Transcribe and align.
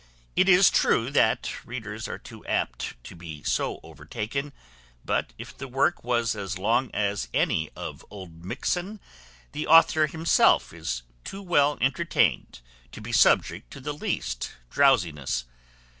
It 0.35 0.49
is 0.49 0.71
true, 0.71 1.11
that 1.11 1.63
readers 1.63 2.07
are 2.07 2.17
too 2.17 2.43
apt 2.47 2.95
to 3.03 3.15
be 3.15 3.43
so 3.43 3.79
overtaken; 3.83 4.51
but 5.05 5.31
if 5.37 5.55
the 5.55 5.67
work 5.67 6.03
was 6.03 6.35
as 6.35 6.57
long 6.57 6.89
as 6.91 7.27
any 7.35 7.69
of 7.75 8.03
Oldmixon, 8.09 8.99
the 9.51 9.67
author 9.67 10.07
himself 10.07 10.73
is 10.73 11.03
too 11.23 11.43
well 11.43 11.77
entertained 11.81 12.61
to 12.93 12.99
be 12.99 13.11
subject 13.11 13.69
to 13.73 13.79
the 13.79 13.93
least 13.93 14.53
drowsiness. 14.71 15.45